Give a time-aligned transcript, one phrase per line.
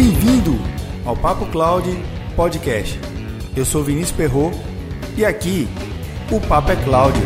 [0.00, 0.52] Bem-vindo
[1.04, 1.84] ao Papo Cloud
[2.36, 3.00] Podcast.
[3.56, 4.52] Eu sou Vinícius Perro
[5.16, 5.66] e aqui
[6.30, 7.18] o Papo é Cloud.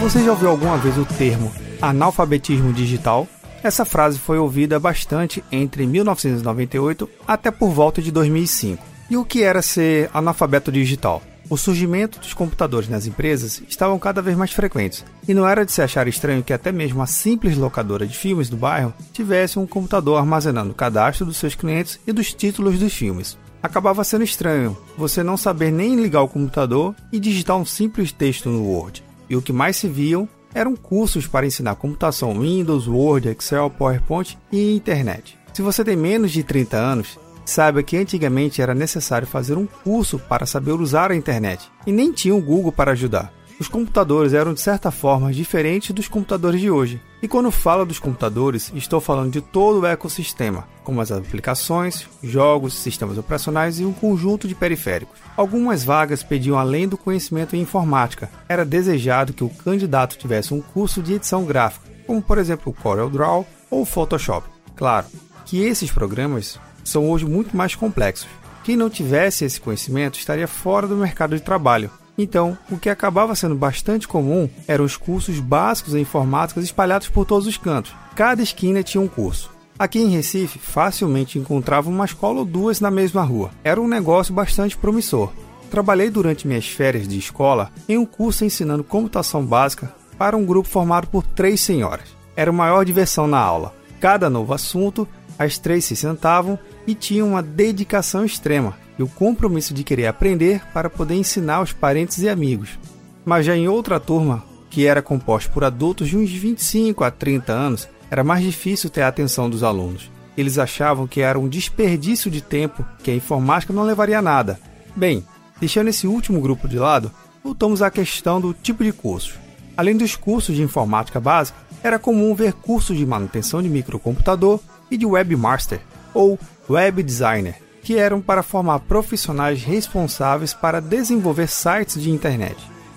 [0.00, 3.28] Você já ouviu alguma vez o termo analfabetismo digital?
[3.62, 8.82] Essa frase foi ouvida bastante entre 1998 até por volta de 2005.
[9.08, 11.22] E o que era ser analfabeto digital?
[11.48, 15.70] O surgimento dos computadores nas empresas estavam cada vez mais frequentes, e não era de
[15.70, 19.66] se achar estranho que até mesmo a simples locadora de filmes do bairro tivesse um
[19.66, 23.38] computador armazenando o cadastro dos seus clientes e dos títulos dos filmes.
[23.62, 28.48] Acabava sendo estranho você não saber nem ligar o computador e digitar um simples texto
[28.48, 29.04] no Word.
[29.28, 34.38] E o que mais se viam eram cursos para ensinar computação Windows, Word, Excel, PowerPoint
[34.50, 35.38] e internet.
[35.52, 40.18] Se você tem menos de 30 anos, Saiba que antigamente era necessário fazer um curso
[40.18, 43.32] para saber usar a internet e nem tinha o Google para ajudar.
[43.58, 47.00] Os computadores eram de certa forma diferentes dos computadores de hoje.
[47.22, 52.74] E quando falo dos computadores, estou falando de todo o ecossistema, como as aplicações, jogos,
[52.74, 55.18] sistemas operacionais e um conjunto de periféricos.
[55.36, 58.28] Algumas vagas pediam além do conhecimento em informática.
[58.46, 62.82] Era desejado que o candidato tivesse um curso de edição gráfica, como por exemplo o
[62.82, 64.46] CorelDRAW ou o Photoshop.
[64.74, 65.06] Claro
[65.46, 68.28] que esses programas são hoje muito mais complexos.
[68.64, 71.90] Quem não tivesse esse conhecimento estaria fora do mercado de trabalho.
[72.18, 77.26] Então, o que acabava sendo bastante comum eram os cursos básicos em informática espalhados por
[77.26, 77.94] todos os cantos.
[78.14, 79.50] Cada esquina tinha um curso.
[79.78, 83.50] Aqui em Recife, facilmente encontrava uma escola ou duas na mesma rua.
[83.62, 85.30] Era um negócio bastante promissor.
[85.70, 90.68] Trabalhei durante minhas férias de escola em um curso ensinando computação básica para um grupo
[90.68, 92.08] formado por três senhoras.
[92.34, 93.74] Era a maior diversão na aula.
[94.00, 95.06] Cada novo assunto,
[95.38, 100.62] as três se sentavam e tinham uma dedicação extrema e o compromisso de querer aprender
[100.72, 102.78] para poder ensinar aos parentes e amigos.
[103.24, 107.52] Mas já em outra turma, que era composta por adultos de uns 25 a 30
[107.52, 110.10] anos, era mais difícil ter a atenção dos alunos.
[110.36, 114.60] Eles achavam que era um desperdício de tempo, que a informática não levaria a nada.
[114.94, 115.24] Bem,
[115.60, 117.10] deixando esse último grupo de lado,
[117.42, 119.34] voltamos à questão do tipo de cursos.
[119.76, 124.60] Além dos cursos de informática básica, era comum ver cursos de manutenção de microcomputador
[124.90, 125.80] e de webmaster,
[126.14, 126.38] ou
[126.68, 132.56] web designer, que eram para formar profissionais responsáveis para desenvolver sites de internet.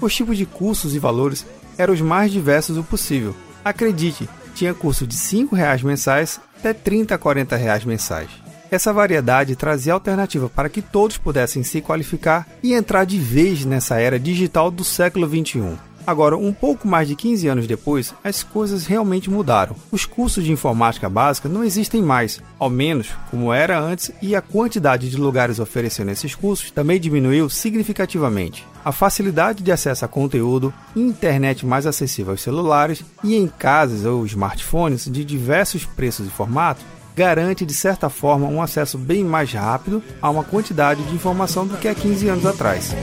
[0.00, 1.46] Os tipos de cursos e valores
[1.76, 3.34] eram os mais diversos o possível.
[3.64, 8.30] Acredite, tinha curso de 5 reais mensais até R$ 30 a 40 reais mensais.
[8.70, 13.98] Essa variedade trazia alternativa para que todos pudessem se qualificar e entrar de vez nessa
[13.98, 15.89] era digital do século XXI.
[16.10, 19.76] Agora, um pouco mais de 15 anos depois, as coisas realmente mudaram.
[19.92, 24.42] Os cursos de informática básica não existem mais, ao menos como era antes, e a
[24.42, 28.66] quantidade de lugares oferecendo esses cursos também diminuiu significativamente.
[28.84, 34.26] A facilidade de acesso a conteúdo, internet mais acessível aos celulares e em casas ou
[34.26, 36.84] smartphones de diversos preços e formatos
[37.14, 41.76] garante de certa forma um acesso bem mais rápido a uma quantidade de informação do
[41.76, 42.96] que há 15 anos atrás.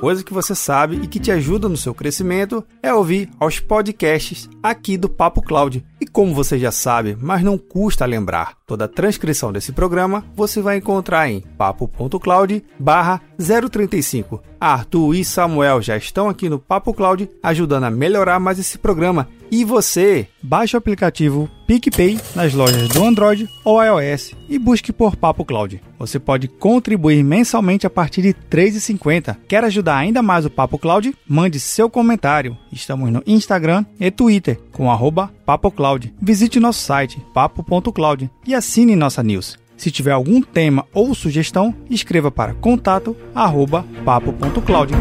[0.00, 4.48] Coisa que você sabe e que te ajuda no seu crescimento é ouvir aos podcasts
[4.62, 5.84] aqui do Papo Cloud.
[6.00, 10.62] E como você já sabe, mas não custa lembrar, toda a transcrição desse programa você
[10.62, 14.42] vai encontrar em papo.cloud barra 035.
[14.58, 19.28] Arthur e Samuel já estão aqui no Papo Cloud ajudando a melhorar mais esse programa.
[19.50, 25.16] E você, baixe o aplicativo PicPay nas lojas do Android ou iOS e busque por
[25.16, 25.82] Papo Cloud.
[25.98, 29.36] Você pode contribuir mensalmente a partir de R$ 3,50.
[29.48, 31.12] Quer ajudar ainda mais o Papo Cloud?
[31.26, 32.56] Mande seu comentário.
[32.72, 36.14] Estamos no Instagram e Twitter com arroba PapoCloud.
[36.22, 39.58] Visite nosso site papo.cloud e assine nossa news.
[39.76, 44.92] Se tiver algum tema ou sugestão, escreva para contato@papo.cloud.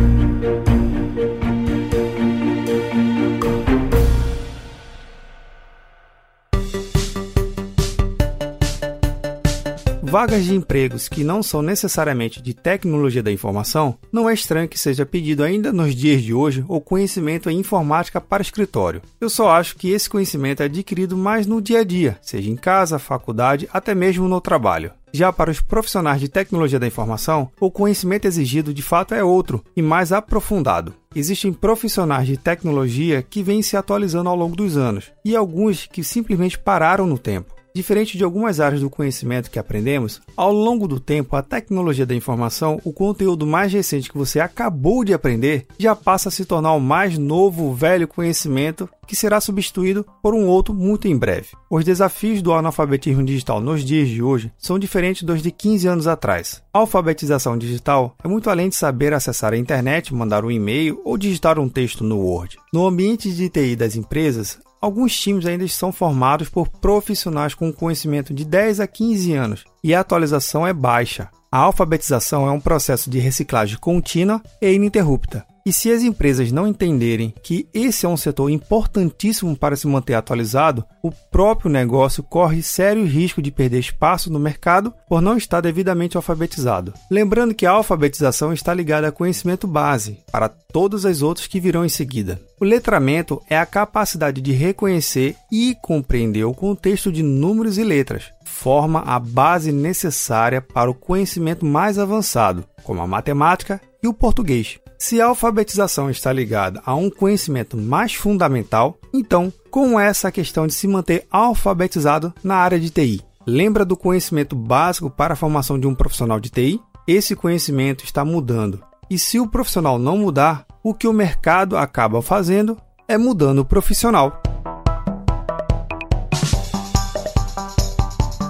[10.10, 14.78] vagas de empregos que não são necessariamente de tecnologia da informação, não é estranho que
[14.78, 19.04] seja pedido ainda nos dias de hoje o conhecimento em informática para escritório.
[19.22, 22.56] Eu só acho que esse conhecimento é adquirido mais no dia a dia, seja em
[22.56, 24.92] casa, faculdade, até mesmo no trabalho.
[25.14, 29.64] Já para os profissionais de tecnologia da informação, o conhecimento exigido de fato é outro
[29.76, 30.94] e mais aprofundado.
[31.16, 36.04] Existem profissionais de tecnologia que vêm se atualizando ao longo dos anos e alguns que
[36.04, 37.59] simplesmente pararam no tempo.
[37.74, 42.16] Diferente de algumas áreas do conhecimento que aprendemos, ao longo do tempo, a tecnologia da
[42.16, 46.74] informação, o conteúdo mais recente que você acabou de aprender, já passa a se tornar
[46.74, 51.48] o mais novo, velho conhecimento que será substituído por um outro muito em breve.
[51.68, 56.08] Os desafios do analfabetismo digital nos dias de hoje são diferentes dos de 15 anos
[56.08, 56.62] atrás.
[56.72, 61.18] A alfabetização digital é muito além de saber acessar a internet, mandar um e-mail ou
[61.18, 62.58] digitar um texto no Word.
[62.72, 68.34] No ambiente de TI das empresas, Alguns times ainda são formados por profissionais com conhecimento
[68.34, 71.30] de 10 a 15 anos e a atualização é baixa.
[71.52, 75.46] A alfabetização é um processo de reciclagem contínua e ininterrupta.
[75.66, 80.16] E se as empresas não entenderem que esse é um setor importantíssimo para se manter
[80.16, 85.62] atualizado, o próprio negócio corre sério risco de perder espaço no mercado por não estar
[85.62, 86.94] devidamente alfabetizado.
[87.12, 91.86] Lembrando que a alfabetização está ligada a conhecimento base para todas as outras que virão
[91.86, 92.42] em seguida.
[92.60, 98.32] O letramento é a capacidade de reconhecer e compreender o contexto de números e letras,
[98.46, 104.80] forma a base necessária para o conhecimento mais avançado, como a matemática e o português.
[104.98, 110.68] Se a alfabetização está ligada a um conhecimento mais fundamental, então como é essa questão
[110.68, 113.22] de se manter alfabetizado na área de TI?
[113.48, 116.82] Lembra do conhecimento básico para a formação de um profissional de TI?
[117.08, 118.84] Esse conhecimento está mudando.
[119.10, 122.78] E se o profissional não mudar, o que o mercado acaba fazendo
[123.08, 124.42] é mudando o profissional.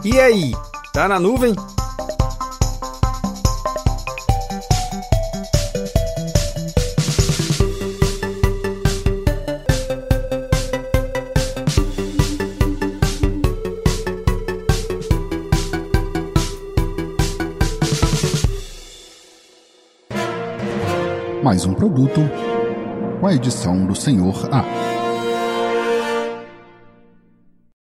[0.03, 0.51] E aí,
[0.93, 1.53] tá na nuvem?
[21.43, 22.21] mais um produto
[23.19, 24.88] com a edição do Senhor A.